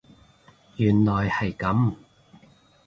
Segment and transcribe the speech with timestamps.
[0.77, 1.93] 原來係噉